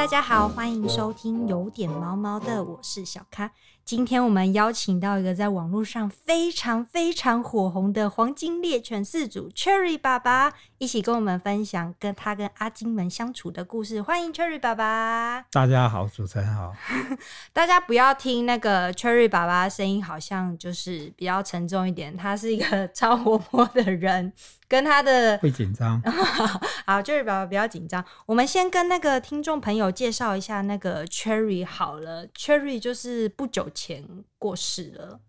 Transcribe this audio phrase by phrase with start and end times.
[0.00, 3.50] 大家好，欢迎收听有点毛毛的，我是小咖。
[3.84, 14.00] 今天我们邀请到一个在网络上非常非常火红的黄金猎犬饲主 Cherry 爸爸，一起跟我们分享跟他跟阿金们相处的故事。
[14.00, 15.44] 欢迎 Cherry 爸爸。
[15.52, 16.72] 大家好，主持人好。
[17.52, 22.16] 大家不要听那个 Cherry 爸爸的声音，好像就是比较沉重一点。
[22.16, 24.32] 他是一个超活泼的人，
[24.70, 26.00] 跟他的会紧张。
[26.86, 28.04] 好爸爸不要紧张。
[28.24, 32.28] 我们先跟那个听众朋友介绍一下那个 Cherry 好了。
[32.28, 34.04] Cherry 就是不久前
[34.38, 35.20] 过世了，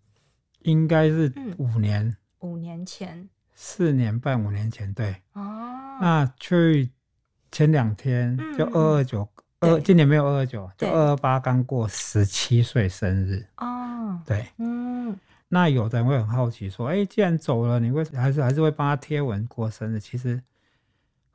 [0.60, 5.16] 应该是五年、嗯，五年前，四年半，五年前，对。
[5.32, 6.90] 哦，那 Cherry
[7.50, 13.44] 前两天就二二九二，今年没有二二九，就二二八刚过十七岁生日。
[13.56, 15.18] 哦，对，嗯，
[15.52, 20.00] 那有的人会很好奇说，哎、欸，既然走了，你为什么还是还是会帮他贴文过生日？
[20.00, 20.42] 其实。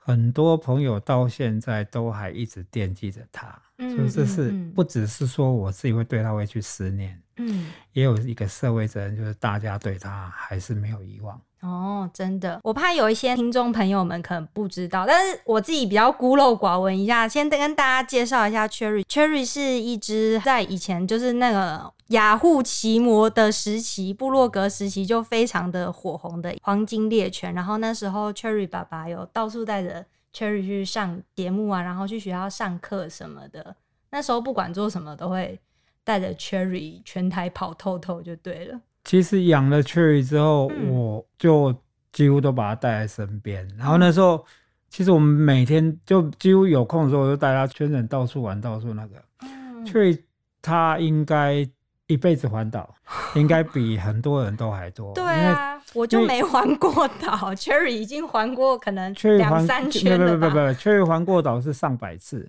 [0.09, 11.37] 很多朋友到现在都还一直惦记着他，嗯、所以这是不只是说我自己会对他会去思念，嗯，也有一个社会责任，就是大家对他还是没有遗忘。
[11.61, 19.03] 哦，真的，我怕有一些听众朋友们可能不知道，但是我自己比较孤陋寡闻一下，先跟大家介绍一下 Cherry。
[19.05, 21.91] Cherry 是一只在以前就是那个。
[22.11, 27.53] 雅虎奇摩的时期，部落格时期就非常的火红的黄金猎犬。
[27.53, 33.75] 然后那时候，Cherry 爸爸有到处带着 Cherry 去上节目啊，然后去学校上课什么的。
[34.11, 35.59] 那时候不管做什么，都会
[36.05, 38.79] 带着 Cherry 全台跑透透就对了。
[39.07, 41.73] 其实养了 Cherry 之后，嗯、我就
[42.11, 43.67] 几乎都把它带在身边。
[43.77, 44.45] 然后那时候，
[44.89, 49.15] 其实我们每天就几乎有空的时候，我就带它全程到处玩，到处那个。
[49.41, 50.21] 嗯、Cherry
[50.61, 51.67] 它应该。
[52.09, 52.95] 一辈子环岛，
[53.35, 55.13] 应该比很多人都还多。
[55.13, 57.35] 对啊，我就没环过岛。
[57.53, 60.47] Cherry 已经环过可能两三圈了吧？
[60.47, 62.47] 不不不不，Cherry 环过岛是上百次。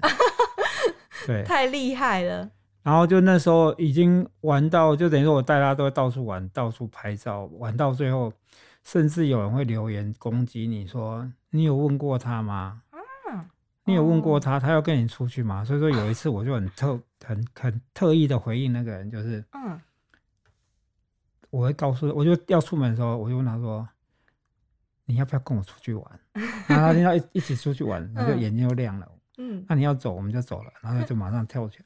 [1.27, 2.49] 对，太厉害了。
[2.83, 8.33] 然后就那时候已经玩到，就等于说我带他都会到处玩，到处拍照，玩到最后，
[8.85, 12.83] 甚至有人会留言攻击你说：“你有问过他吗？”
[13.31, 13.45] 嗯，
[13.85, 15.65] 你有问过他，他要跟你出去吗？
[15.65, 17.01] 所以说有一次我就很特。
[17.27, 19.79] 很很特意的回应那个人，就是，嗯，
[21.51, 23.87] 我会告诉，我就要出门的时候，我就问他说，
[25.05, 26.21] 你要不要跟我出去玩？
[26.69, 31.85] 然后他听到一一起出去玩，他就眼睛又亮了，嗯，那你要走，我们就走了，然后就马上跳起来，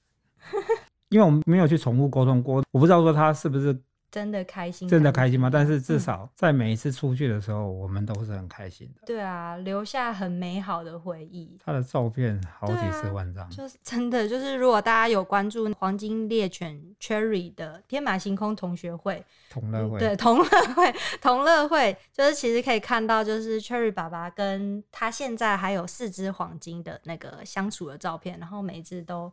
[1.12, 3.78] 因为我们没有去宠物沟通过，我不知道说他是不是。
[4.12, 5.48] 真的开心，真的开心吗？
[5.50, 9.00] 但是至少在每一次出去的时候，嗯、我们都是很开心的。
[9.06, 11.56] 对啊，留下很美好的回忆。
[11.64, 14.28] 他的照片好几十万张，就是真的。
[14.28, 29.32] 就是如果大家有关注黄金猎犬 Cherry 的天马行空同学会、同乐会，对同乐会、 同乐会，就是其实可以看到，就是 Cherry 爸爸跟他现在还有四只黄金的那个相处的照片，然后每一只都。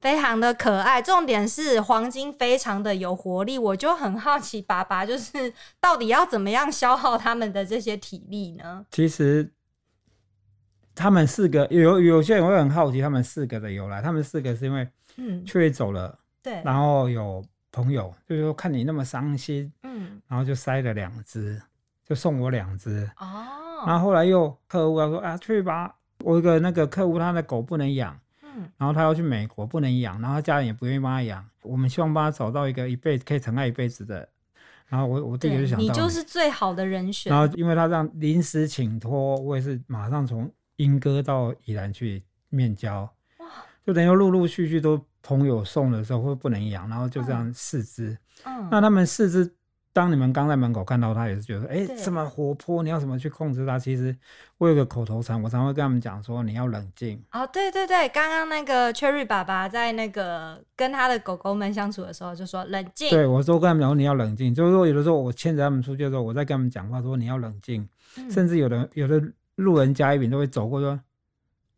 [0.00, 8.84] 非常的可爱，重点是黄金非常的有活力，我就很好奇，爸爸就是到底要怎么样消耗他们的这些体力呢？
[8.90, 9.50] 其实
[10.94, 14.02] 他们四个有有些人会很好奇，他们四个的由来。
[14.02, 21.60] 他们四个是因为嗯，Cherry 走了，对，然后有朋友就是说看你那么伤心，嗯，然后就塞了两只，
[22.06, 23.86] 就送我两只哦。
[23.86, 28.18] 然后后来又客户要说啊，Cherry 吧，我一个那个客户他的狗不能养。
[28.76, 31.44] 然后他要去美国，不能养，然后他家人也不愿意帮他养。
[31.62, 34.28] 我们希望帮他找到一个一辈子可以疼爱一辈子的。
[34.86, 37.32] 然后我我第一个就想到你，你就是最好的人选。
[37.32, 43.02] 然后因为他这样临时请托，我也是马上从英哥到宜兰去面交。
[43.38, 43.46] 哇！
[43.86, 48.16] 就等于陆陆续续都朋友送的时候会不能养，然后就这样四只。
[48.44, 48.68] 嗯。
[48.70, 49.54] 那他们四只。
[49.94, 53.78] 当你们刚在门口看到他，也是觉得，哎、欸，这么活泼，你要怎么去控制他？
[53.78, 54.14] 其实
[54.58, 57.22] 我有个口头禅，我常会跟他们讲说，你要冷静。
[57.30, 63.08] 哦，对对对，刚刚那个 Cherry 爸爸在那个跟他的狗狗们相处的时候，就说冷静。
[63.08, 64.52] 对，我说跟他们讲，你要冷静。
[64.52, 67.88] 就是说，有的时候我牵着他们出去的时候，我在跟他们讲话，说你要冷静。
[68.16, 69.22] 嗯、甚至有的有的
[69.54, 70.98] 路人甲乙丙都会走过说，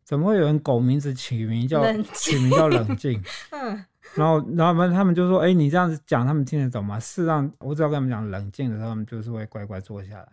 [0.03, 3.21] 怎么会有人狗名字起名叫起名叫冷静？
[3.53, 3.85] 嗯。
[4.17, 10.27] 然后，然后他们就说：“哎，你这样子讲，他们听得懂吗？”事实上，我只要跟他们讲冷静的时候，他们就是会乖乖坐下来。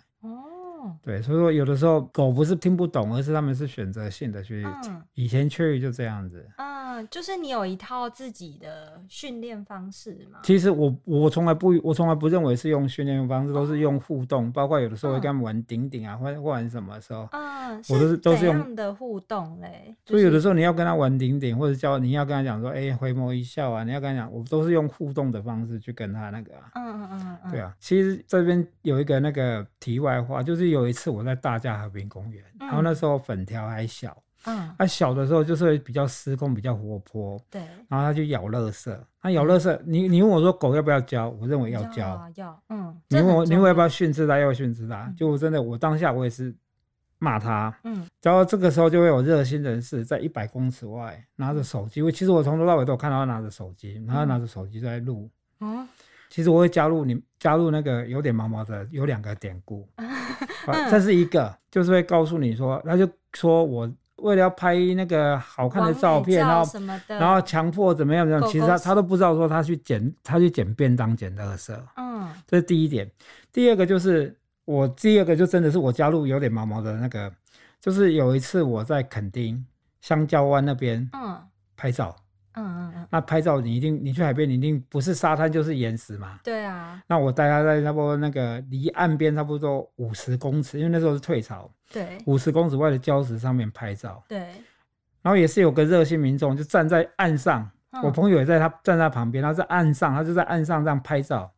[1.03, 4.65] 对，所以说有的时候狗不是听不懂，而是他们是选择性的去。
[4.65, 6.47] 嗯、以前 Cherry 就这样子。
[6.57, 10.41] 嗯，就是你有一套自己的训练方式吗？
[10.43, 19.95] 其实我我从来不我从来不认为是用训练方式，都是用互动，包括有的时候会跟他们玩顶顶啊，或、嗯、或玩什么时候，嗯，我都是都是用的互动嘞。
[20.05, 26.71] 所以有的时候你要跟他玩顶顶，或者叫你要跟他讲说，哎，回眸一笑啊，你要跟他讲，我都是用互动的方式去跟他那个、啊。
[26.75, 27.75] 嗯嗯嗯嗯，对啊。
[27.79, 30.74] 其实这边有一个那个题外话，就是。
[30.75, 37.41] 有一次我在大佳和平公园，然后那时候粉条还小，嗯，它小的时候就是比较失控，比较活泼。
[37.51, 37.63] 对。
[37.89, 41.31] 然后它就咬乐色，它咬乐色，你你问我说狗要不要教？
[41.41, 42.01] 我认为要教。
[42.01, 42.95] 要，要，嗯。
[43.09, 44.39] 你问我，你问我要不要训斥它？
[44.39, 45.11] 要训斥它。
[45.17, 46.55] 就真的，我当下我也是
[47.19, 47.75] 骂他。
[47.85, 48.07] 嗯。
[48.21, 55.31] 然后这个时候就会有热心人士在一百公尺外拿着手机，我其实我从头到尾都有看到他拿着手机，然后他拿着手机在录。
[55.61, 55.87] 嗯。
[56.31, 59.87] 其实我会加入你加入那个有点毛毛的，有两个典故。
[60.91, 63.93] 这是一个，就是会告诉你说，他就说我。
[64.19, 73.11] 为了要拍那个好看的照片，照然后然后强迫怎么样怎么样，其实他他都不知道说他去捡他去捡便当捡垃圾，嗯，这是第一点。
[73.53, 77.31] 第二个就是我第二个就真的是我加入有点毛毛的那个，
[77.81, 79.63] 就是有一次我在垦丁
[80.01, 81.37] 香蕉湾那边，嗯，
[81.77, 82.15] 拍照。
[82.55, 86.39] 嗯嗯嗯，那拍照你一定，你去海边你一定不是沙滩就是岩石嘛。
[86.43, 87.03] 对啊。
[87.07, 91.71] 那我带他在差不多那个离岸边差不多五十公尺，因为那时候是退潮。
[91.93, 92.19] 对。
[92.27, 94.23] 五十公尺外的礁石上面拍照。
[94.29, 94.39] 对。
[95.23, 101.51] 然后也是有个热心民众就站在岸上，嗯、我朋友也在他站在旁边，他在岸上，他就在岸上这样拍照，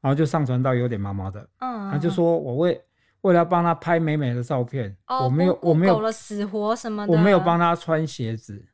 [0.00, 1.40] 然后就上传到有点毛毛的。
[1.60, 1.90] 嗯，嗯。
[1.90, 2.80] 他就说我为
[3.22, 8.64] 为了要帮他拍美美的照片，哦、我没有我没有了死活什么的，我没有帮他穿鞋子。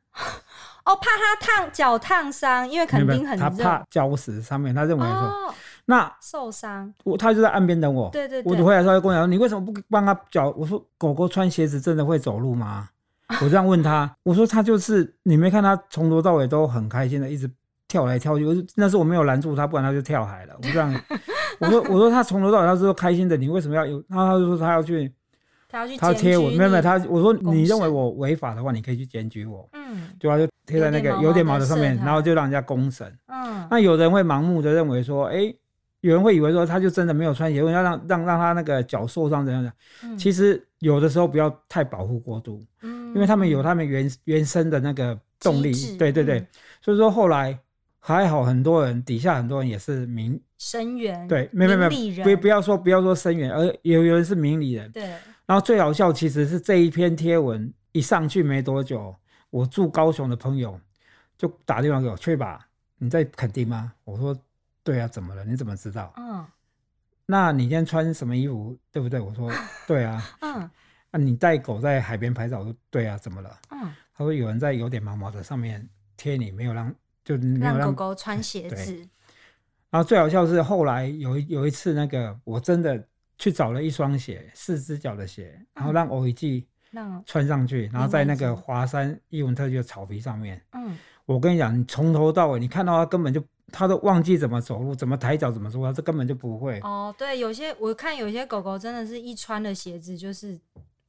[0.85, 3.43] 哦，怕他烫脚烫伤，因为肯定很热。
[3.43, 5.53] 他怕礁石上面，他认为说，哦、
[5.85, 6.93] 那受伤。
[7.03, 8.09] 我他就在岸边等我。
[8.11, 8.53] 对对对。
[8.53, 10.53] 我回来时候就跟我讲，你为什么不帮他脚？
[10.55, 12.87] 我说狗狗穿鞋子真的会走路吗？
[13.41, 17.49] 我这样问他，我说他就是你没看他从头到尾都很开心的一直
[17.87, 18.45] 跳来跳去。
[18.45, 20.53] 我说那是我没有拦住他，不然他就跳海了。
[20.57, 20.93] 我这样，
[21.59, 24.03] 我说我说他从头到尾他是说开心的，你为什么要有？
[24.07, 25.11] 然后他就说他要去。
[25.99, 29.67] 他贴我，没有没有他，我说你认为我违法的话，你可以去检举我。
[29.73, 33.11] 嗯，对啊，就贴在那个有点毛的上面，然后就让人家公审。
[33.27, 35.53] 嗯，那有人会盲目的认为说，哎，
[36.01, 39.71] 有人会以为说他就真的没有穿鞋，要让让让他那个脚受伤怎样的。
[40.17, 45.73] 其实有的时候不要太保护过度，嗯，因为他们有他们原原生的那个动力。
[45.97, 46.45] 对对对，
[46.81, 47.57] 所以说后来
[47.99, 55.03] 还好，很多人底下很多人也是名声援，对，没有没有，不不要说不要说声援，而有有人是明理人，对。
[55.45, 59.15] 然后最好笑，其实是这一篇贴文一上去没多久，
[59.51, 60.79] 我住高雄的朋友
[61.37, 63.93] 就打电话给我，去吧，你在垦丁吗？
[64.03, 64.35] 我说
[64.83, 65.45] 对啊，怎么了？
[65.45, 66.11] 你怎么知道？
[66.17, 66.43] 嗯，
[67.27, 68.75] 那你今天穿什么衣服？
[68.91, 69.19] 对不对？
[69.19, 69.51] 我说
[69.87, 70.21] 对啊。
[70.41, 70.67] 嗯，
[71.11, 72.59] 那你带狗在海边拍照？
[72.59, 73.55] 我说对啊，怎么了？
[73.69, 75.87] 嗯，他说有人在有点毛毛的上面
[76.17, 76.91] 贴你，没有让
[77.23, 79.07] 就没有让，让狗狗穿鞋子。
[79.91, 83.07] 然后最好笑是后来有有一次那个我真的。
[83.37, 86.65] 去找了一双鞋，四只脚的鞋，然后让欧一季
[87.25, 90.61] 穿上去，嗯、然后在那个华山伊文特区的草皮上面。
[90.71, 96.79] 嗯，我跟你讲，你从头到尾，你看到他根本就，他都忘记怎么走路，怎么抬脚，怎么说话，这根本就不会。
[96.79, 100.57] 哦，对，有些我看有些狗狗真的是一穿了鞋子就是，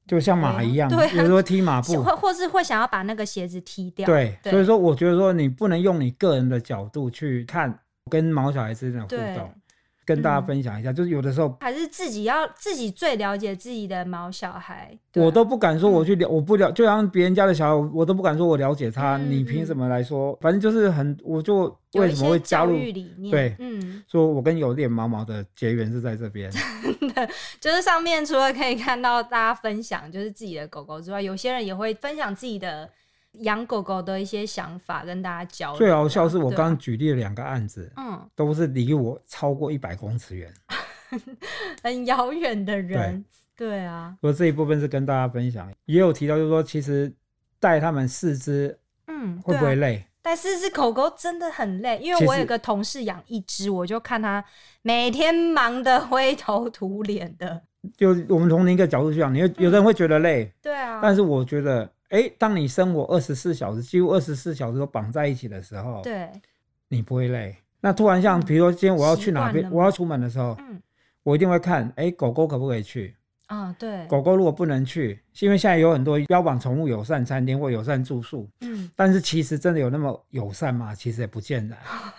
[0.06, 4.06] 就像马一样，对，有时候踢马步， 或或是会想要把那个鞋子踢掉。
[4.06, 7.78] 对，对所以说我觉得说你不能用你个人的角度去看
[8.10, 9.54] 跟毛小孩之间的互动。
[10.06, 14.96] 跟大家分享一下，嗯、就是有的时候还是自己要自己最了解自己的毛小孩。
[15.14, 19.16] 我都不敢说我去了，嗯、我不了，就像别人家的小孩，我都不敢说我了解他。
[19.16, 20.30] 嗯、你凭什么来说？
[20.32, 22.78] 嗯、反正就是很，我就为什么会加入？
[23.30, 26.48] 对，嗯，说我跟有点毛毛的结缘是在这边。
[26.50, 27.28] 真的，
[27.60, 32.88] 就是上面除了可以看到大家分享就是自己的狗狗之外，有些人也会分享自己的。
[33.40, 35.78] 养狗狗的一些想法跟大家交流。
[35.78, 40.52] 最好笑是我刚刚举例了两个案子，嗯，都是离我超过一百公尺远，
[41.82, 43.24] 很遥远的人。
[43.56, 44.16] 对，对啊。
[44.20, 47.12] 所以这一部分是跟大家分享，也有提到就是说，其实
[47.60, 50.04] 带他们四只，嗯，会不会累？
[50.22, 54.44] 带四只狗狗真的很累，因为我有个同事养一只，我就看他
[54.82, 57.62] 每天忙得灰头土脸的。
[57.96, 61.90] 就我们从另一个角度去讲，你有有人会觉得累，对啊，但是我觉得。
[62.10, 66.30] 哎，当你生活二十四小时，几乎二十四小时都绑在一起的时候，对，
[66.88, 67.56] 你不会累。
[67.80, 70.80] 那突然像，比如说今天我要去哪边，我要出门的时候，嗯，
[71.22, 73.14] 我一定会看，哎，狗狗可不可以去？
[73.46, 80.92] 啊，对，狗狗如果不能去，是因为现在有很多标榜宠物友善餐厅或友善住宿，嗯，但是其实真的有那么友善吗？
[80.92, 81.76] 其实也不见得。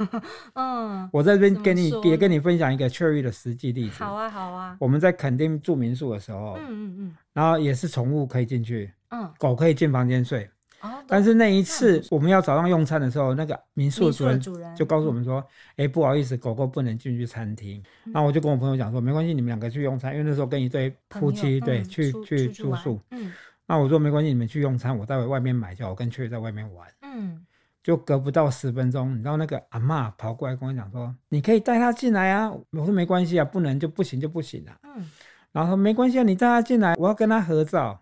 [0.55, 4.01] 嗯，我在这边跟你也跟你分享一个 Cherry 的实际例子。
[4.01, 4.77] 好啊，好啊。
[4.79, 8.89] 我们在垦丁住民宿的时候，嗯嗯嗯，然后也是宠物可以进去。
[9.09, 10.49] 嗯，狗可以进房间睡，
[10.81, 15.43] 哦、但是那一次我们要早上用餐的时候，那个民宿的主人就告诉我们说
[15.77, 17.81] ：“哎、不好意思，狗狗不能进去餐厅。
[18.05, 22.99] 嗯”然后我就跟我朋友讲说：“没关系，你们两个去用餐，因为那时候跟一对夫妻对、嗯、去去住宿。
[23.11, 23.31] 嗯，
[23.65, 26.87] 那我说没关系，你们去用餐，我待会外面买，叫我跟雀在外面玩。
[27.01, 27.45] 嗯，
[27.81, 35.09] 就隔不到十分钟，你知道那个阿嬷跑过来跟我讲说：“你可以带它进来啊。”我说：“没关系啊，不能就不行就不行了。”嗯，
[35.53, 37.99] 然后说：“没关系啊，你带它进来，我要跟它合照。”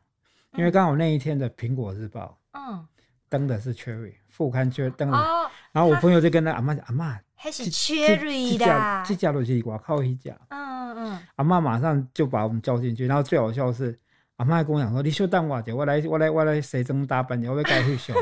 [0.58, 2.86] 因为刚好那一天的《苹果日报》嗯
[3.28, 5.18] 登的是 Cherry 副刊，Cherry 登了。
[5.18, 13.06] 哦，然后我朋友就跟他阿妈讲：“阿妈，还是 Cherry 的，这家都是我靠一家。”嗯嗯，阿妈马上就把我们叫进去。
[13.06, 13.98] 然后最好笑的是，
[14.38, 18.16] 阿妈还跟我讲说：“你稍等我一下，我来我来我来西装打扮，我要改去熊。”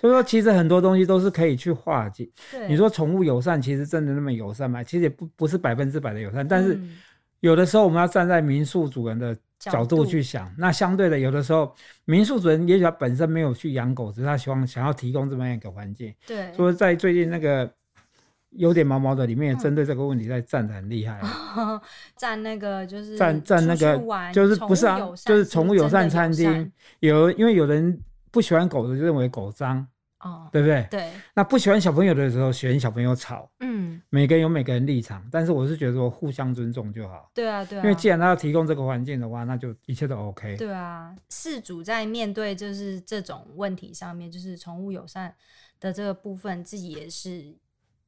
[0.00, 2.28] 所以说，其实很多东西都是可以去化解。
[2.50, 4.82] 对，你说宠物友善，其实真的那么友善吗？
[4.82, 6.74] 其实也不不是百分之百的友善，但是。
[6.74, 6.96] 嗯
[7.40, 16.14] 有的时候我们要站在民宿主人的角度去想，那相对的，有的时候民宿主人也许他本身没有去养狗，只是他希望想要提供这么样一个环境。
[16.26, 17.70] 对，所以在最近那个
[18.50, 21.20] 有点毛毛的里面，也针对这个问题在站得很厉害，
[22.16, 23.98] 站那个就是站站那个
[24.32, 26.70] 就是不是啊，就是宠物友善餐厅。
[27.00, 27.98] 有因为有人
[28.30, 29.86] 不喜欢狗的，就认为狗脏。
[30.20, 30.86] 哦，对不对？
[30.90, 33.50] 对，那不喜欢小朋友的时候，嫌小朋友吵。
[33.60, 37.30] 嗯，每个人有每个人立场，但是我是觉得说互相尊重就好。
[37.34, 37.82] 对啊，对啊。
[37.82, 40.56] 因为既然他要提供这个环境的话，那就一切都 OK。
[40.56, 45.34] 对啊，事主在面对就是这种问题上面，就是宠物友善
[45.78, 47.54] 的这个部分，自己也是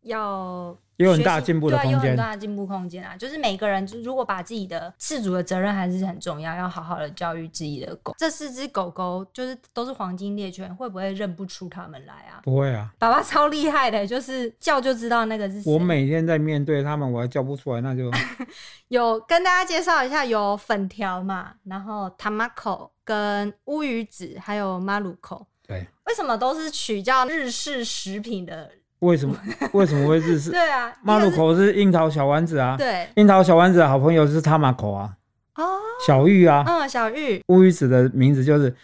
[0.08, 0.76] 要。
[0.98, 3.16] 有很大进步的空间，有很大的进步空间啊！
[3.16, 8.12] 就是每个人，如果把自己的饲主的责任还是很重要，要好好的教育自己的狗。
[8.18, 12.42] 这四只狗狗就是都是黄金猎犬，会不会认不出它们来啊？
[12.42, 15.72] 不会啊，爸爸超厉害的，就是叫就知道那个是谁。
[15.72, 18.10] 我每天在面对他们，我还叫不出来，那就
[18.88, 25.46] 有跟大家介绍一下，有粉条嘛，然后 Tamako 跟乌鱼子，还有马鲁口。
[25.64, 28.72] 对，为什么都是取叫日式食品的？
[29.00, 29.37] 为什么
[29.73, 30.50] 为什么会日式？
[30.52, 32.76] 对啊，马路口是樱桃小丸子啊。
[32.76, 35.12] 对，樱桃小丸子的好朋友是他马口啊。
[35.57, 35.64] 哦，
[36.07, 36.64] 小玉啊。
[36.67, 37.43] 嗯，小玉。
[37.49, 38.75] 乌鱼子的名字就是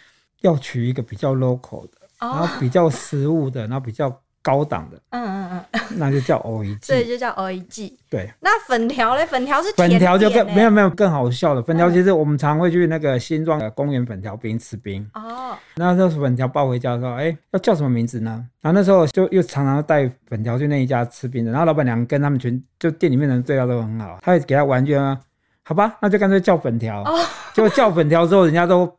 [0.41, 4.09] 要取一个比较 local 的，然后比较实物的，然后比较
[4.45, 5.01] 高档的。
[5.09, 6.87] 嗯嗯嗯， 那就叫 欧一季。
[6.89, 7.97] 对，就叫欧一季。
[8.07, 8.31] 对。
[8.39, 9.25] 那粉条嘞？
[9.25, 11.63] 粉条是粉条就更没有没有更好笑的。
[11.63, 15.03] 粉条其实我们常会去那个新庄的公园粉条冰吃冰。
[15.15, 15.57] 哦。
[15.77, 18.45] 那时候粉条抱回家的时候，哎、欸，要叫什么名字呢？
[18.61, 25.19] 然后那时候就又常常带粉条去那一家吃冰的，然后老板娘跟他们全就店里面的人对他都很好，他会给他玩具啊，
[25.63, 27.01] 好吧，那就干脆叫粉条。
[27.03, 27.19] 哦。
[27.53, 28.91] 结果叫粉条之后，人家都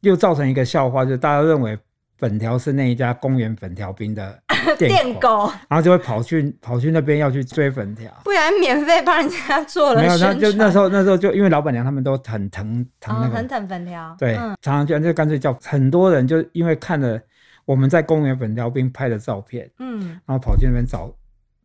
[0.00, 1.78] 又造成一个笑话，就是大家认为
[2.16, 4.40] 粉条是那一家公园粉条兵的
[4.78, 10.00] 店狗，然后就会跑去跑去那边要去追粉条，不然免费帮人家做了。
[10.00, 14.14] 没有，那就那时候那时候就因为老板娘他们都很疼疼那个，很疼粉条。
[14.18, 17.20] 对，常常就就干脆叫很多人，就因为看了
[17.64, 21.12] 我们在公园粉条冰拍的照片，嗯，然后跑去那边找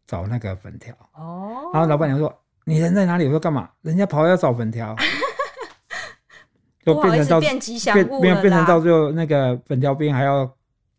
[0.08, 0.94] 找那个粉条。
[1.14, 2.34] 哦，然后老板娘说
[2.66, 3.70] ：“你人在哪里？”我说：“干嘛？
[3.82, 4.96] 人家跑要找粉条。”
[6.84, 7.60] 就变成到变
[8.22, 10.50] 变变成到最后那个粉条兵还要。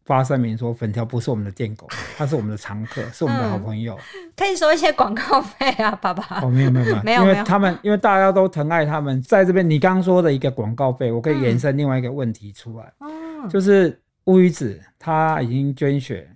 [0.02, 3.94] 发声明说粉条不是我们的店狗，它是我们的常客， 是我们的好朋友。
[3.94, 6.40] 嗯、可以收一些广告费啊，爸爸。
[6.40, 16.28] 哦，没有没有没有，没有， 因为他们因为大家都疼爱他们，在这边你刚刚说的一个广告费，我可以延伸另外一个问题出来，嗯、就是乌鱼子他已经捐血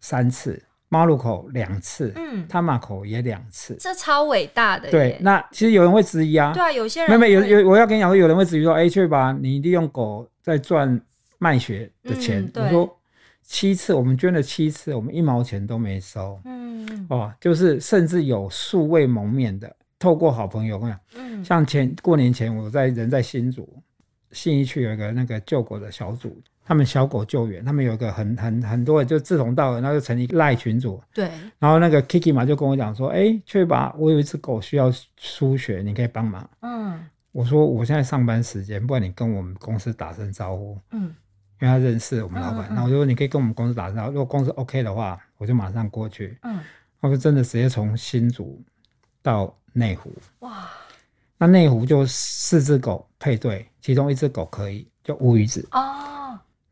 [0.00, 0.62] 三次，
[0.92, 4.90] 马路口两次，嗯，他马口也两次，这超伟大的。
[4.90, 11.00] 对，那其实有人会质疑啊，对啊，有些人没有有有，我要跟你讲说，有人会质疑说，哎，去吧，你利用狗在赚
[11.38, 12.98] 卖血的钱，我、嗯、说。
[13.44, 16.40] 七次，我们捐了七次，我们一毛钱都没收。
[16.44, 23.68] 嗯，哦，就是甚至有素未谋面的，透过好朋友，我讲，嗯，像前过年前，我在人在新竹
[24.30, 31.02] 信义区有一个那个救狗的小组，他们小狗救援，他们有一个很很很多人就志同道合，然后就成立赖群组。
[31.12, 36.48] 对，然后那个 Kiki 嘛就跟我讲说，哎，去吧，我有一只狗需要输血，你可以帮忙。
[36.60, 40.78] 嗯，我说我现在上班时间，不然你跟我们公司打声招呼。
[40.90, 41.14] 嗯。
[41.60, 46.36] 因为他认识我们老板，然后我就说你可以跟我们公司打声招呼，如果公司 OK 的话，我就马上过去。
[46.42, 46.58] 嗯，
[46.98, 48.60] 我就真的直接从新竹
[49.22, 50.12] 到内湖。
[50.40, 50.68] 哇，
[51.38, 55.64] 那内湖就四只狗配对，其中一只狗可以，就乌鱼子。
[55.70, 56.11] 哦，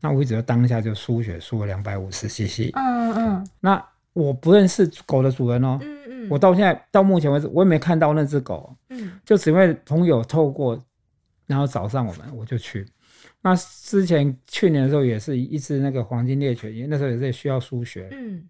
[0.01, 2.71] 那乌鱼子就当下就输血输了两百五十 CC。
[2.73, 3.81] 嗯嗯，那
[4.13, 5.77] 我不认识狗的主人哦。
[5.81, 8.75] 嗯嗯，我到现在到目前为止，我也没看到那只狗。
[8.89, 10.77] 嗯，就只因为朋友透过，
[11.47, 12.85] 然后找上我们，我就去。
[13.41, 18.09] 那之前去年的时候也是一只那个黄金猎犬，因为那时候也是需要输血。
[18.11, 18.43] 嗯，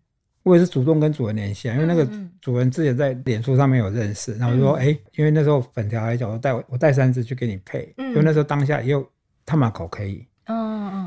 [0.44, 2.08] 我也是主动跟主人联系，因为那个
[2.40, 9.08] 主人之前在脸书上面有认识，然后就说，哎、因为那时候粉条还讲我带我带三只去给你配，嗯、因为那时候当下也有
[9.46, 10.26] 他马口可以，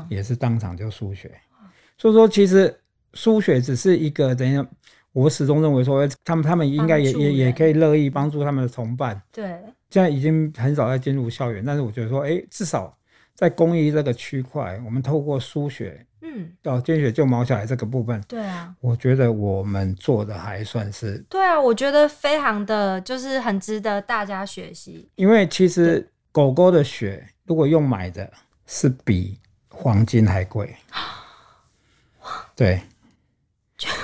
[0.09, 1.31] 也是当场就输血。
[1.97, 2.77] 所以说，其实
[3.13, 4.65] 输血只是一个等于
[5.11, 9.21] 我始终认为说，他们他们应该也也也可以乐意帮助他们的同伴。
[9.31, 9.45] 对，
[9.89, 12.97] 现在已经很少在进入校园，但是我觉得说，哎、欸，至少。
[13.37, 25.09] 在公益这个区块，我们透过输血，嗯，到捐血救毛小孩这个部分，对啊，我觉得我们做的还算是，对啊，我觉得非常的就是很值得大家学习。
[25.15, 28.31] 因为其实狗狗的血如果用买的，
[28.65, 29.37] 是比
[29.75, 30.73] 黄金还贵。
[32.55, 32.81] 对，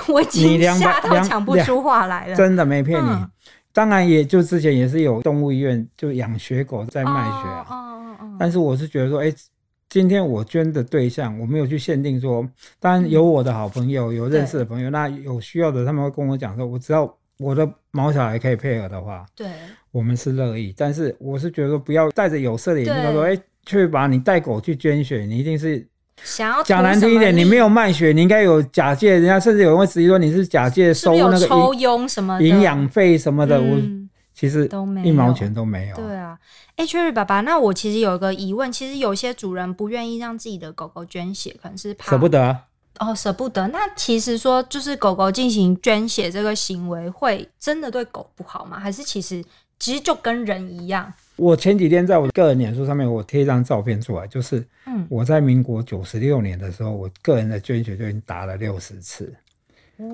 [0.10, 2.36] 我已经吓到讲不出话来了。
[2.36, 3.32] 真的没骗你，嗯、
[3.72, 7.66] 当然也就之前也是有动物医院就养血狗在卖血啊。
[7.70, 9.38] 哦哦哦、但是我是觉得说，哎、欸，
[9.90, 12.48] 今天我捐的对象我没有去限定说，
[12.80, 19.48] 当然有我的好朋友，有认识的朋友，那有需要的他们会跟我讲说，我只要我的毛小孩可以配合的话，对，
[19.92, 20.74] 我们是乐意。
[20.78, 25.88] 但是我是觉得说，不要带着有色的眼镜说，哎对，去、欸、把你带狗去捐血，你一定是。
[26.24, 33.60] 想要讲难听一点，你没有卖血，你应该有假借人家，甚至有人会质疑说你是假借收那个抽佣什么营养费什么的。
[33.60, 33.82] 我
[34.36, 35.96] 其实都没一毛钱都没有。
[35.96, 36.38] 对啊，
[36.76, 42.66] 哎，Cherry 爸爸，那我其实有一个疑问，其实有些主人不愿意让自己的狗狗捐血，可能是怕舍不得啊。
[43.00, 43.68] 哦，舍不得。
[43.70, 48.80] 那其实说就是狗狗进行捐血这个行为，会真的对狗不好吗？
[48.80, 49.44] 还是其实
[49.80, 51.12] 其实就跟人一样？
[51.42, 54.64] 我前几天在我个人脸书上面，我贴一张照片出来，就是
[55.10, 59.34] 我在民国九十六年的时候，我个人的捐血就已经打了六十次，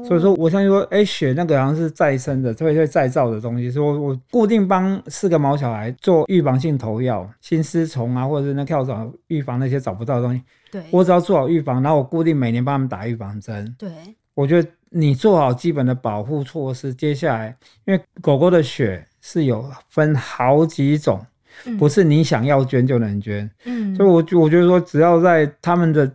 [0.07, 10.41] 所以说我相信说，哎，血那个好像是再生的，会会再造的东西，所以我我固定帮四个毛小孩做预防性投药，心丝虫啊，或者是那跳蚤预防那些找不到的东西，
[10.71, 13.91] 对，我只要做好预防，然后我固定每年帮他们打预防针，对，
[14.33, 17.53] 我觉得你做好基本的保护措施，接下来
[17.83, 19.05] 因为狗狗的血。
[19.29, 21.19] 是有分好几种，
[21.77, 23.49] 不是你想要捐就能捐。
[23.65, 26.09] 嗯，所以我我觉得说，只要在他们的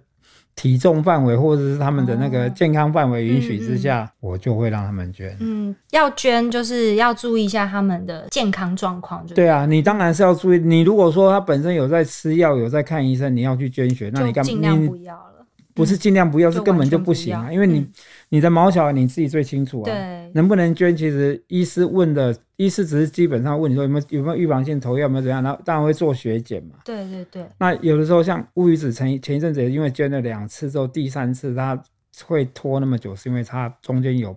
[0.56, 5.36] 体重范围或者是他们的那个健康范围允许之下，我就会让他们捐。
[5.40, 9.26] 嗯，要捐就是要注意一下他们的健康状况。
[9.34, 10.58] 对啊，你当然是要注意。
[10.58, 14.48] 你如果说他本身有在吃药，有在看医生，你要去捐血，那你干嘛？
[14.48, 15.46] 尽量不要了。
[15.74, 17.48] 不是尽量不要，嗯、是根本就不行啊！
[17.50, 17.92] 因为你、嗯、
[18.32, 19.84] 你的毛小孩你自己最清楚啊。
[19.84, 20.96] 对，能不能捐？
[20.96, 26.76] 其实医师问的，医师只是基本上问你说有没有有没有预防性投药，有没有怎样，然后当然会做血检嘛。
[26.82, 27.46] 对对对。
[27.58, 31.78] 那有的时候像乌鱼子前前一阵子也因为捐了两次之后，第三次他
[32.24, 34.34] 会拖那么久，是因为他中间有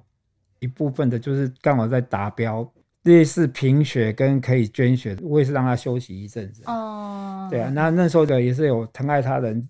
[0.59, 2.69] 一部分的就是刚好在达标，
[3.03, 6.63] 类似贫血跟可以捐血，我也是让他休息一阵子。
[6.65, 7.47] 哦。
[7.49, 9.65] 对啊，那那时候的也是有疼爱他人。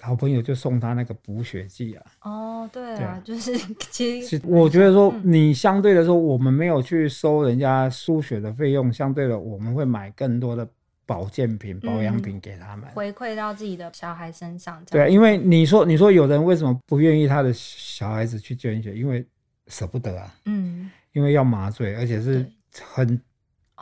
[0.00, 2.04] 好朋友就送他那个补血剂啊。
[2.22, 3.56] 哦，对啊，对啊，就是
[3.90, 10.68] 其实我觉得说，你相对的说，我们没有去收人家输血的费用，相对的我们会买更多的
[11.06, 14.82] 保健品、保养品给他们，回馈到自己的小孩身上。
[14.90, 18.94] 对啊，因为你说你说有人为什么不愿意他的小孩子去捐血？
[18.94, 19.26] 因为
[19.68, 20.34] 舍不得啊。
[20.44, 20.90] 嗯。
[21.12, 22.44] 因为要麻醉，而且是
[22.78, 23.18] 很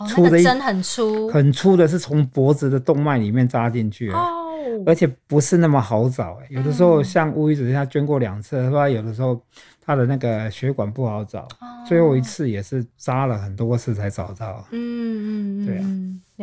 [0.07, 4.09] 粗的针，很粗，很粗的，是从脖子的动脉里面扎进去。
[4.11, 4.43] 哦。
[4.87, 9.40] 而且不是那么好找有的时候像乌鱼子他捐过两次，说、嗯、有的时候
[9.85, 14.66] 他的那个血管不好找，哦、最后一次也是扎了很多次才找到。
[14.70, 15.79] 嗯嗯，对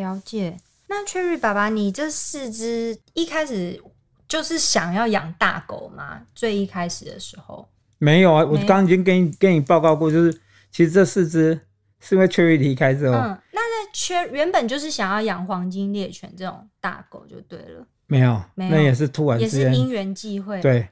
[0.03, 0.55] 啊，了解。
[0.87, 3.81] 那 Cherry 爸爸，你这四只一开始
[4.27, 6.21] 就是想要养大狗吗？
[6.35, 10.33] 最一开始的时候没有啊，我刚刚已经跟你跟你报告过，就是
[10.69, 11.59] 其实这四只
[11.99, 17.87] 是因为 Cherry 离开之后，嗯，那在 Cherry 原本就是想要养黄金猎犬这种大狗就对了。
[18.11, 20.61] 没有，那也是突然之间，也是因缘际会。
[20.61, 20.85] 对，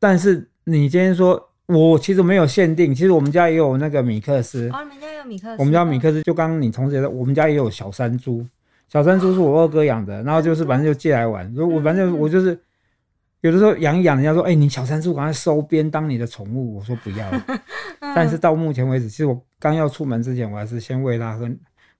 [0.00, 4.68] 但是你今天说，我其实没有限定，其实我们家也有那个米克斯。
[4.72, 5.56] 哦，你们家有米克斯？
[5.60, 8.44] 我们家米克斯，就刚刚你同学的，我们家也有小山猪。
[8.88, 11.48] 小山猪是我二哥养的，然后就是反正就借来玩。
[11.54, 12.58] 如果我反正我就是
[13.42, 17.30] 有的时候养一养，人家说，哎，你小山猪赶快收编当你的宠物，我说不要。
[18.16, 21.48] 但是到目前为止，其实我刚要出门之前，我还是先喂它喝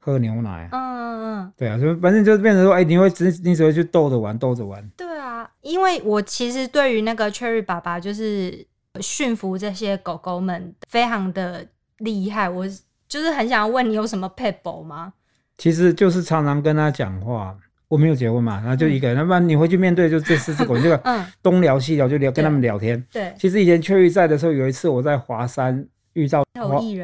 [0.04, 0.68] 喝牛奶。
[0.72, 0.80] 嗯。
[0.80, 4.86] 嗯嗯，对啊，就反正就是变成说，哎、欸，你会只你只会去逗着玩，逗着玩。
[4.96, 8.64] 对啊，因为我其实对于那个 Cherry 爸爸就是
[9.00, 11.66] 驯服这些狗狗们非常的
[11.98, 12.66] 厉害，我
[13.08, 15.14] 就是很想要问你有什么撇步吗？
[15.56, 17.56] 其实就是常常跟他讲话，
[17.88, 23.02] 我没有结婚嘛，然后就一个人，要不然你回去面对就这四只狗， 这个东聊西聊就聊，跟他们聊天。
[23.10, 25.86] 对，对其实以前 Cherry 在的时候，有一次我在华山。
[26.14, 26.42] 遇到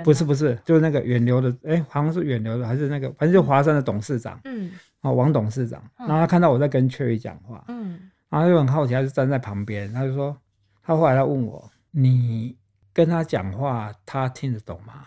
[0.02, 4.70] 不是不是，就是那个远流的，哎、欸，好像是远流的，还是那个，反正就华山的董事长，嗯，
[5.02, 10.36] 哦，王董事长，然后他看到我在跟 Cherry 讲话，嗯，然后他就很好奇，他就站在旁边，他就说，
[10.82, 12.56] 他后来他问我，你
[12.92, 15.04] 跟他讲话，他听得懂吗？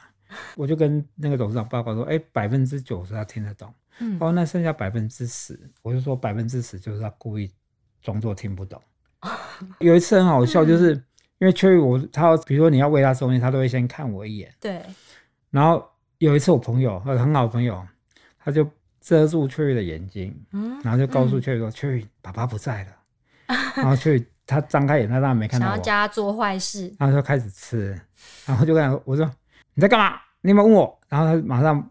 [0.55, 7.49] 我就跟那个董事长报告说，哎、欸，百分之九十他听得懂，嗯，哦，那剩下百分之十，我就说百分之十就是他故意
[8.01, 8.81] 装作听不懂。
[9.79, 10.93] 有一次很好笑，就是。
[10.93, 11.03] 嗯
[11.43, 14.49] 因为 Cherry 我他比如说你要喂他吃东西，他都会先看我一眼。
[14.61, 14.81] 对。
[15.51, 15.85] 然后
[16.19, 17.85] 有一次我朋友呃很好的朋友，
[18.41, 18.65] 他就
[19.01, 22.91] 遮住 Cherry 的眼睛，嗯，然后就告诉 Cherry 说：“Cherry，爸爸不在了。”
[23.75, 25.71] 然后 Cherry 他张开眼，他当然没看到我。
[25.71, 26.95] 想要叫他做坏事。
[26.97, 27.99] 然后就开始吃，
[28.45, 29.29] 然后就跟他说：“我说
[29.73, 30.17] 你在干嘛？
[30.39, 31.89] 你有没有问我？”然后他马上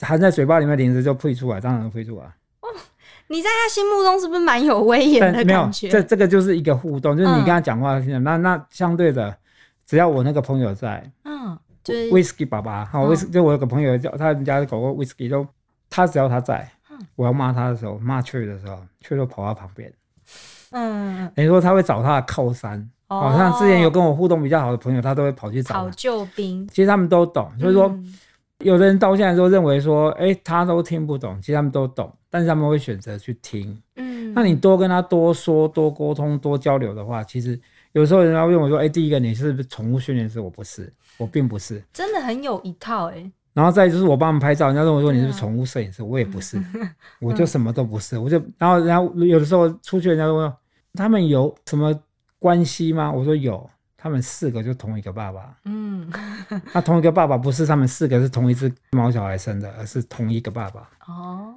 [0.00, 2.32] 含在嘴巴里面的零食就吐出来，当然吐出来。
[3.30, 5.86] 你在他心目中是不是蛮有威严的感觉？
[5.86, 9.34] 没有，这这个就是一个互动，就是你跟他讲话，嗯、那那相对的，
[9.86, 15.46] 只要我那个朋友在，嗯，就是 Whisky 爸爸，好，Whisky、嗯、就我有个朋友叫他们家的狗狗 Whisky，都
[15.88, 19.92] 他只要他在，嗯、我要骂他的时候，骂 Cherry 的时候，Cherry 都跑到旁边，
[20.72, 22.90] 嗯，等于说他会找他的靠山。
[23.06, 26.64] 好像之前有跟我互动比较好的朋友，他都会跑去找救兵。
[26.68, 28.18] 其实他们都懂，就是说，嗯、
[28.58, 33.76] 有的人到现在都认为说，哎、欸，他都听不懂，其实他们都懂，但是他们会选择去听。
[33.96, 37.60] 嗯，那你多跟他多说、多沟通、多交流的话，其实
[37.92, 40.38] 有时候人家问我说，哎、欸，第一个你是不是宠物训练师？
[40.40, 41.82] 我不是，我并不是。
[41.92, 43.32] 真的很有一套哎、欸。
[43.52, 46.02] 然后再就是我帮他们拍照，人家问我说你是不是宠物摄影师？
[46.02, 46.62] 我也不是，
[47.20, 50.56] 我就什么都不是，我就然后然后有的时候出去，人家问我
[50.94, 51.92] 他们有什么
[52.38, 53.10] 关系吗？
[53.12, 53.68] 我说有。
[54.02, 56.10] 他们四个就同一个爸爸，嗯，
[56.72, 60.88] 那同一个爸爸不是他们四个是同一只毛小孩生的，而是同一个爸爸。
[61.06, 61.54] 哦，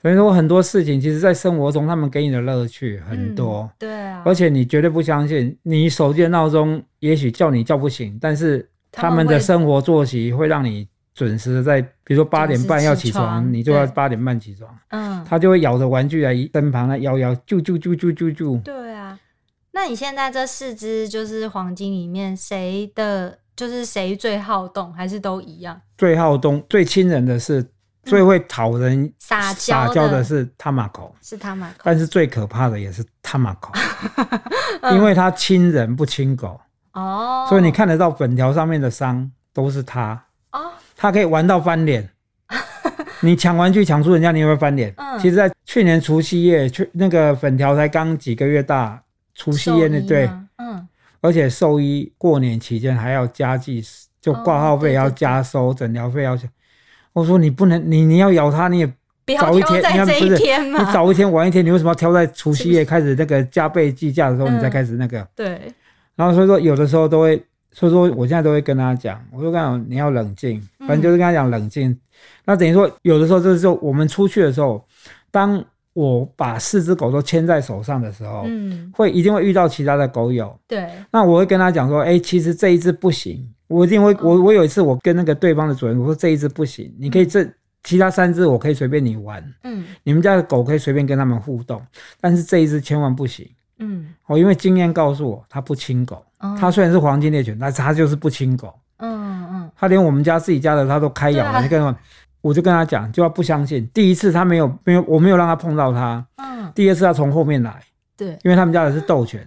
[0.00, 18.34] 所以说很多事情，其实，在生活中他们给你的乐趣很多，嗯、对啊，而且你绝对不相信，你手机的闹钟也许叫你叫不醒，但是他们的生活作息会让你准时的在，比如说八点半要起床，起床你就要八点半起床，嗯，他就会咬着玩具来身旁来摇摇，啾啾啾啾啾。
[18.34, 19.18] 啾，对啊。
[19.72, 25.80] 那你现在这四只就是黄金里面谁的，就是谁最好动，还是都一样？
[25.98, 27.62] 最好动、最亲人的是，
[28.06, 30.24] 最会讨人撒娇的。
[30.24, 31.74] 是汤马口，是汤马口。
[31.82, 33.72] 但是最可怕的也是汤马口，
[34.94, 36.58] 因为他亲人不亲狗。
[36.92, 40.24] 哦，所以你看得到粉条上面的伤都是他。
[40.52, 42.08] 哦，他可以玩到翻脸。
[43.20, 44.94] 你抢玩具抢出人家，你有没有翻脸？
[44.96, 49.02] 嗯，其实，在去年除夕夜，去那个粉条才刚几个月大。
[49.34, 50.88] 除夕夜那对，嗯，
[51.20, 53.84] 而且兽医过年期间还要加计，
[54.18, 56.34] 就挂号费要加收，诊疗费要。
[57.16, 58.86] 我说你不能，你你要咬它，你也
[59.38, 65.26] 早一天，你看不是，你早一天晚一天，你为什么要挑在除夕夜开始那个加倍计价的时候，你再开始那个？
[65.34, 65.58] 对。
[66.14, 71.98] 然后所以说有的时候都会，所以说我现在都会跟他讲，我说刚好你要冷静，反正就是跟他讲冷静。
[72.44, 74.86] 那等于说有的时候就是说我们出去的时候，
[75.30, 75.64] 当。
[75.96, 80.86] 我把四只狗都牵在手上的时候，嗯，会一定会遇到其他的狗友，对。
[81.10, 87.46] 那我会跟他讲说，哎、欸，其实这一只不行，我一定会，我我有一次我跟那个对方的主人我说这一只不行，你可以这
[87.82, 91.80] 其他三只我可以随便你玩，嗯，你们家的狗可以随便跟他们互动，
[92.20, 93.48] 但是这一只千万不行，
[93.78, 96.24] 嗯，我因为经验告诉我，它不亲狗，
[96.58, 101.96] 它虽然是黄金猎犬，但是它就是不亲狗，嗯嗯，它连我们家自己家的它都开咬了。
[102.42, 103.84] 我就跟他讲，就要不相信。
[103.92, 106.24] 第一次他没有没有，我没有让他碰到他。
[106.36, 106.70] 嗯。
[106.76, 107.82] 第二次他从后面来。
[108.16, 108.38] 对。
[108.44, 109.44] 因为他们家的是斗犬。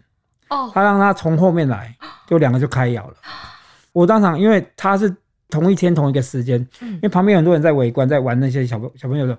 [0.49, 0.69] 哦。
[0.73, 1.95] 他让他从后面来，
[2.27, 3.13] 就两个就开咬了。
[3.99, 5.13] 我当场，因为他是
[5.49, 9.37] 同一天同一个时间，因为旁边很多人在围观，在玩那些小朋小朋友的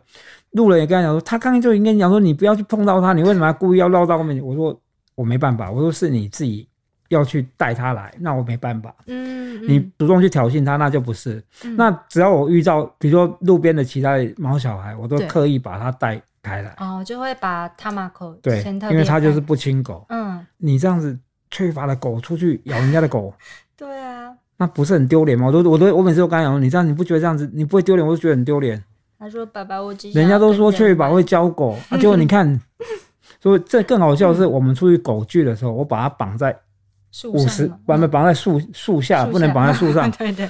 [0.53, 4.44] 路人也跟他讲说，他刚刚就应该讲说，你不要去碰到他，你为什么要故意要绕到后面？
[4.44, 4.81] 我说
[5.14, 6.66] 我没办法，我说是你自己。
[7.11, 8.94] 要去带他来，那我没办法。
[9.09, 11.42] 嗯，嗯，你主动去挑衅他，那就不是。
[11.64, 16.73] 嗯、那只要我遇到，比如说路边的其他的毛小孩，我都刻意把他带开来。
[16.79, 20.07] 哦，就会把他马口对，因为他就是不亲狗。
[20.09, 21.18] 嗯，你这样子
[21.51, 23.35] 缺乏了狗出去咬人家的狗，
[23.77, 24.19] 对啊，
[24.61, 25.46] 那不是很丢脸吗？
[25.46, 28.85] 我都我都我每次都跟他讲，你这样你不觉得这样子你不会丢脸，我就觉得很丢脸。
[29.18, 32.61] 他说：“爸爸，我人家都说缺乏会教狗，啊，结果你看，
[33.40, 36.55] 所以这更好笑的是，我们出去狗聚的时候，我把它绑在。”
[37.33, 40.09] 五十，把它绑在树树下，不能绑在树上。
[40.12, 40.49] 对对，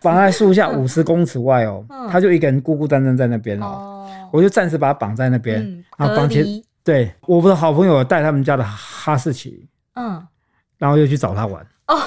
[0.00, 4.08] 绑在树下五十公尺外哦，他就一个人孤孤单单在那边哦。
[4.32, 6.64] 我就暂时把它绑在那边，然后绑起。
[6.82, 10.26] 对，我的好朋友带他们家的哈士奇，嗯，
[10.78, 11.62] 然后又去找他玩。
[11.88, 12.00] 哦，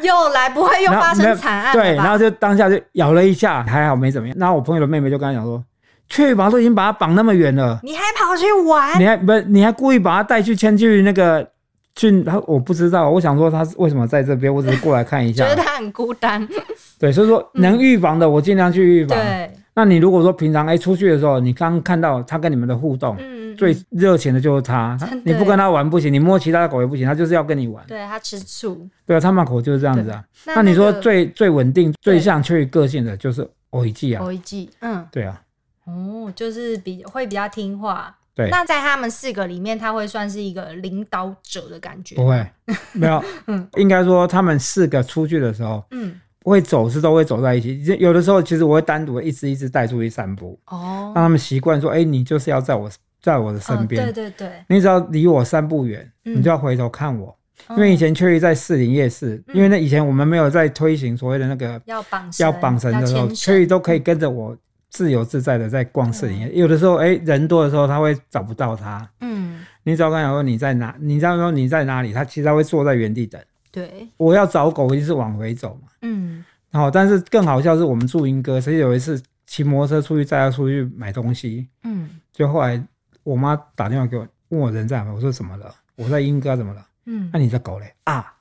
[0.00, 1.72] 又来，不会又发生惨案？
[1.72, 4.36] 对，然后就当下就咬了一下，还好没怎么样。
[4.38, 5.62] 然后我朋友的妹妹就跟他讲说
[6.08, 9.00] ：“去吧，都已经把他绑那么远了，你还跑去玩？
[9.00, 9.32] 你还不？
[9.48, 11.46] 你还故意把他带去牵去那个？”
[11.96, 15.42] 去他我不知道，我想说他为什么在这边，我只是过来看一下。
[15.42, 16.46] 觉得他很孤单。
[16.96, 19.18] 对，所以说能预防的我尽量去预防。
[19.18, 19.50] 对。
[19.74, 27.84] 那你如果说平常哎出去的时候，你刚看到他跟你们的互动，嗯，最热情的就是他，你不跟他玩不行，你摸其他的狗也不行，他就是要跟你玩。
[27.86, 28.88] 对，他吃醋。
[29.04, 30.24] 对啊，他们狗就是这样子啊。
[30.46, 34.22] 那你说最最稳定、最像去个性的就是欧一季啊。
[34.24, 35.42] 欧一季，嗯，对啊。
[35.84, 38.14] 哦，就是比会比较听话。
[38.34, 42.14] 对，那在他们四个里面，他会算是一个领导者的感觉？
[42.14, 42.46] 不会，
[42.92, 47.82] 没有， 嗯，应该说他们四个出去的时候，嗯，会走是都会走在一起。
[47.98, 52.88] 有的时候，其实我会单独一只一只带出去散步，哦，让他们习惯说，哎、欸，你就是要在我
[53.20, 57.36] 在我的身边、哦，对对对，你只要离我三步远，你就要回头看我，
[57.68, 64.56] 嗯、因为以前确实在士林夜市，嗯、因为那以前我们没有在推行所谓的那个要绑要绑绳的时候，确实都可以跟着我。
[64.90, 66.52] 自由自在的在逛士林夜。
[66.54, 69.06] 有的时候，哎、欸，人多的时候，他会找不到他。
[69.20, 73.38] 嗯，你只要跟他说你在哪，你只要说你在哪里，他其实他会坐在原地等。
[73.70, 75.88] 对，我要找狗，一定是往回走嘛。
[76.00, 81.68] 嗯，然后但是更好笑是我们住英哥，所以有一次骑摩托车出去载他出去买东西。
[81.84, 82.82] 嗯，就后来
[83.28, 85.74] 我妈打电话给我，问我人在哪，我说怎么了？
[85.96, 86.86] 我在英哥怎么了？
[87.04, 87.94] 嗯，那、啊、你在搞嘞？
[88.04, 88.34] 啊。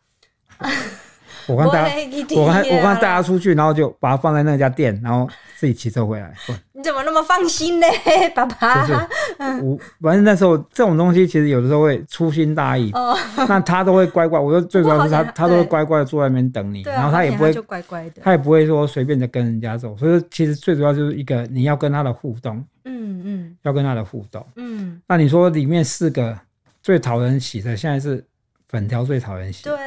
[1.48, 1.98] 我刚带
[2.36, 6.34] 我刚我刚带他出去，然后就把他放在那家店，然后自己骑车回来。
[6.74, 7.88] 你怎么那么放心呢，
[8.36, 8.86] 爸爸？
[8.86, 12.92] 就是我反正那时候这种东西，其实有的时候会粗心大意。
[12.92, 14.40] 哦，那他都会乖乖。
[14.40, 19.98] 我说最主要是他，他都会乖乖的坐在那边等你，然后他也不会就乖乖的，他也不会说随便的跟人家走。
[19.98, 22.64] 所以其实最主要就是一个你要跟他的互动。
[22.86, 24.46] 嗯嗯，要跟他的互动。
[24.56, 26.38] 嗯，那你说里面四个
[26.82, 28.24] 最讨人喜的，现在是
[28.70, 29.64] 粉条最讨人喜。
[29.64, 29.87] 对啊。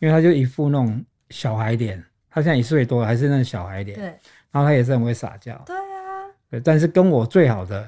[0.00, 3.96] 因为他就一副那种小孩脸，他现在一岁多了，还是那种小孩脸。
[3.98, 4.04] 对，
[4.50, 5.60] 然后他也是很会撒娇。
[5.66, 5.80] 对啊。
[6.50, 7.86] 对，但是跟我最好的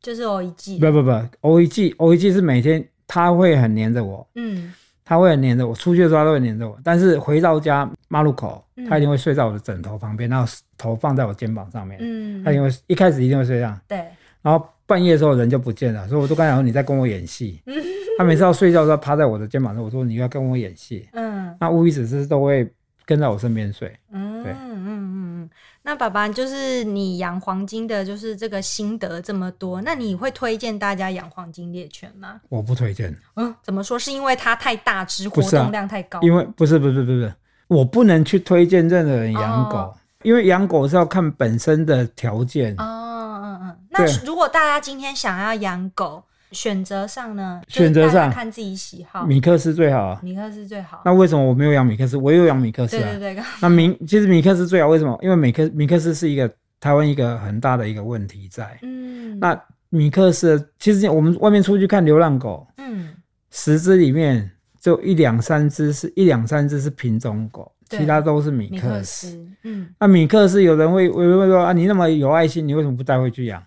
[0.00, 0.78] 就是欧一季。
[0.78, 4.26] 不不不，欧一季，欧一季是每天他会很黏着我。
[4.34, 4.72] 嗯。
[5.04, 11.98] 他会很黏着我，出去的时候他都会黏着我，但是回到家马路口，他一定会睡在我的枕头旁边，然后头放在我肩膀上面。
[12.00, 12.42] 嗯。
[12.44, 13.78] 他因为一开始一定会睡这样。
[13.88, 13.98] 对。
[14.42, 17.60] 然后半夜的时候人就不见了，所以我都刚才说你在跟我演戏。
[17.66, 17.74] 嗯。
[18.18, 21.08] 他每次要睡觉的时候趴在我的肩膀上，我说你要跟我演戏。
[21.12, 21.31] 嗯，
[21.62, 22.68] 那乌鱼子是都会
[23.06, 23.96] 跟在我身边睡。
[24.10, 25.50] 嗯，对，嗯嗯嗯。
[25.84, 32.40] 那爸爸就是你养黄金的，就是这个心得这么多，那你会推荐大家养黄金猎犬吗？
[32.48, 33.16] 我不推荐。
[33.36, 33.96] 嗯，怎么说？
[33.96, 36.20] 是因为它太大只，活动量太高？
[36.22, 37.32] 因为不是不是不是不是，
[37.68, 39.94] 我不能去推荐任何人养狗，哦，
[40.24, 42.74] 因为养狗是要看本身的条件。
[42.78, 43.76] 哦嗯嗯。
[43.88, 46.24] 那如果大家今天想要养狗？
[46.52, 47.60] 选择上呢？
[47.66, 50.20] 选择上看自己喜好，米克斯最好啊。
[50.22, 51.02] 米克斯最好。
[51.04, 52.16] 那为什么我没有养米克斯？
[52.16, 53.02] 我有养米克斯啊。
[53.02, 53.44] 对对对。
[53.60, 55.18] 那米其实米克斯最好，为什么？
[55.22, 58.78] 因为米克米克斯是一个台湾一个很大的一个问题在。
[58.82, 59.38] 嗯。
[59.40, 63.14] 那米克斯其实我们外面出去看流浪狗，嗯，
[63.50, 68.76] 十只里面就一两三只是一两三只是品种狗，其他都是米克斯。
[68.76, 69.48] 米克斯。
[69.64, 69.88] 嗯。
[69.98, 73.62] 那米克斯有人会会会说啊，你那么有爱心，你为什么不带回去养？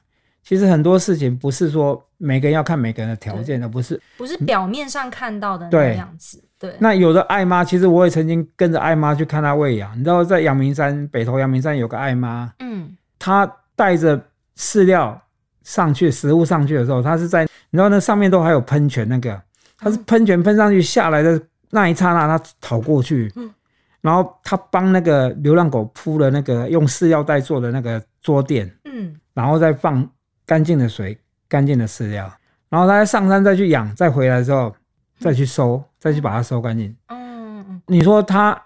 [0.47, 6.37] 其实很多事情不是说每个人要看每个人的条件的，不是不是表面上看到的那样子。
[6.59, 9.97] 对，对，那有的爱妈，其实我也曾经跟着爱妈去看她喂养。
[9.99, 14.21] 你知道，在阳明山北头阳明山有个爱妈，嗯，她带着
[14.55, 15.19] 饲料
[15.63, 19.41] 上去，食物上去的时候，她是在你知道那上面都还有喷泉，那个
[19.79, 23.51] 她是喷泉喷上去下来的那一刹那，她跑过去，嗯，
[23.99, 30.07] 然后她帮那个流浪狗铺了那个用饲料袋做的那个桌垫，嗯，然后再放。
[30.45, 32.31] 干净的水，干净的饲料，
[32.69, 34.75] 然后他在上山再去养，再回来之后
[35.19, 36.95] 再去收，再去把它收干净。
[37.07, 38.59] 嗯嗯，你说他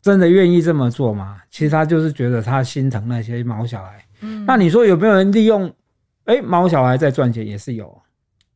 [0.00, 1.42] 真的愿意这么做吗？
[1.50, 4.04] 其实他就是觉得他心疼那些毛小孩。
[4.22, 5.70] 嗯，那你说有没有人利用？
[6.24, 8.02] 哎，毛小孩在赚钱也是有。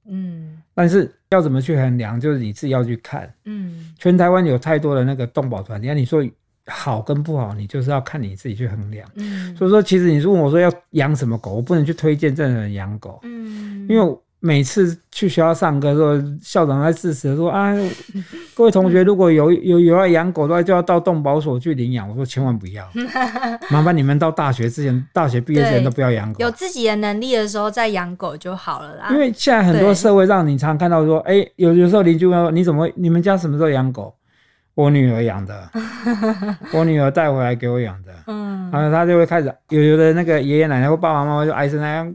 [0.06, 3.32] 嗯，但是要怎么去衡量，就是你自己要去看。
[3.44, 6.24] 嗯，全台湾有太多的那个动保团体，你说。
[6.66, 9.06] 好跟不好，你就是要看你自己去衡量。
[9.16, 13.20] 嗯，所以说，其实你是问我说要养什么狗，我不能去推荐任何人养狗。
[13.22, 17.74] 嗯，因为每次去学校上课的时候，校长在致辞说啊，
[18.54, 22.08] 各位同学如果有有有要养狗的话，就要到动保所去领养。
[22.08, 22.86] 我说千万不要，
[23.70, 26.40] 麻烦你们到大学之前，大学毕业之前都不要养狗。
[26.40, 29.08] 有自己的能力的时候再养狗就好了啦。
[29.10, 34.14] 因为现在很多社会让你常常看到说，哎、欸，有有时候邻居问说你怎么你们家什么时候养狗？
[34.74, 35.70] 我女儿养的，
[36.74, 42.14] 我女儿带回来给我养的，嗯，然后他就会开始有有的那个爷爷奶奶或爸爸妈妈就唉声唉样，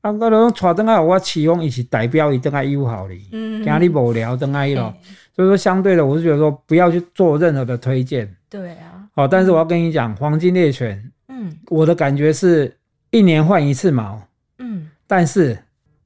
[0.00, 4.92] 啊，个种带登来我启用一起代表一登来友好哩，嗯，家里无聊登来咯，
[5.36, 12.76] 所以说相对的，我是觉得说不要去做任何的推荐，对啊，好，但是我要跟你讲，黄金猎犬，嗯，我的感觉是
[13.10, 14.20] 一年换一次毛，
[14.58, 15.56] 嗯，但是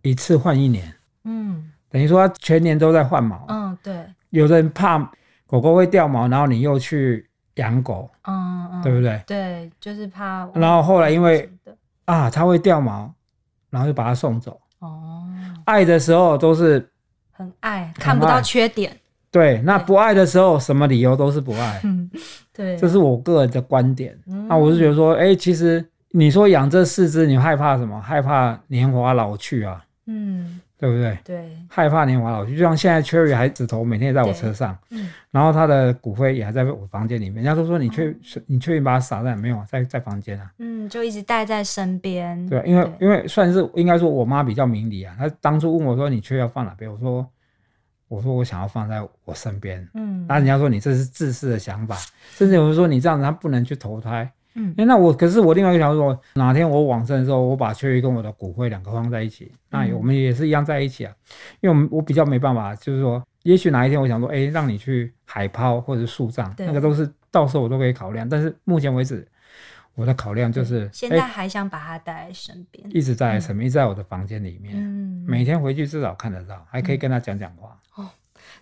[0.02, 0.92] 一次换一年，
[1.24, 3.94] 嗯，等于说它全年都在换毛，嗯，对，
[4.28, 5.10] 有的人怕。
[5.46, 9.22] 狗狗会掉毛，然后你又去养狗，嗯，嗯，对不对？
[9.26, 10.48] 对，就是怕。
[10.54, 11.48] 然后后来因为
[12.04, 13.12] 啊，它会掉毛，
[13.70, 14.60] 然后就把它送走。
[14.80, 15.24] 哦，
[15.64, 16.88] 爱的时候都是
[17.32, 18.96] 很爱，看不到缺点。
[19.30, 21.80] 对，那不爱的时候，什么理由都是不爱。
[21.84, 22.10] 嗯，
[22.52, 24.18] 对，这是我个人的观点。
[24.48, 28.00] 那我是觉得说，哎，其实你说养这四只，你害怕什么？
[28.00, 29.84] 害怕年华老去啊？
[30.06, 30.60] 嗯。
[30.78, 31.18] 对不对？
[31.24, 37.36] 对，害怕年华老去，就像现在 Cherry 还指头每天也在我车上，嗯，然后他的骨灰也还在我房间里面。
[37.36, 40.50] 人家都说你确、嗯、你确定把它撒在没有在在房间啊？
[40.58, 42.46] 嗯，就一直带在身边。
[42.46, 46.92] 对，因为因为算是应该说我妈比较明理啊，她当初问我说你确要放哪边？
[46.92, 47.26] 我说
[48.08, 49.88] 我说我想要放在我身边。
[49.94, 51.96] 嗯，那人家说你这是自私的想法，
[52.36, 54.30] 甚至有人说你这样子他不能去投胎。
[54.56, 61.14] 嗯，哎，那我可是我另外一个条件说，哪天我往生的时候，我把 Cherry 跟我的骨灰两个放在一起，那我们也是一样在一起啊。
[61.60, 68.26] 因为我们我比较没办法，就是说，也许哪一天我想说，哎，让你去海抛或者树葬，那个都是到时候我都可以考量。
[68.28, 69.28] 但是目前为止，
[69.94, 77.78] 我的考量就是现在还想把它带在身边，一直在身边，一直在我的房间里面，嗯，每天回去至少看得到，还可以跟他讲讲话。
[77.96, 78.08] 哦。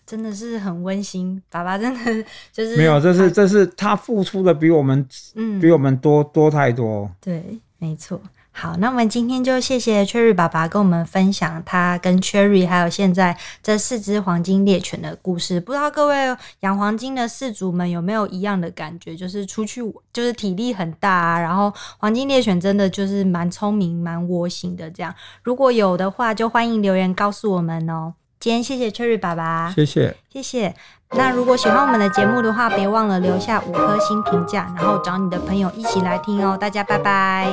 [0.07, 7.11] 真的是很温馨，爸爸真的就是没有，这是这是他付出的比我们嗯比我们多多太多。
[7.21, 8.21] 对，没错。
[8.57, 15.59] 好，那我们今天就谢谢 Cherry 爸爸跟我们分享他跟 Cherry 还有现在这四只黄金猎犬的故事。
[15.59, 19.17] 不知道各位养黄金的饲主们有没有一样的感觉？
[19.17, 19.81] 就是出去
[20.13, 25.13] 就是体力很大啊，然后黄金猎犬真的就是蛮聪明、蛮窝心的这样。
[25.43, 28.15] 如果有的话，就欢迎留言告诉我们哦。
[28.45, 30.75] 今天谢谢 Cherry 爸爸，谢谢谢谢。
[31.13, 36.55] 那如果喜欢我们的节目的话，别忘了留下五颗星评价，然后找你的朋友一起来听哦。
[36.55, 37.49] 大家拜拜。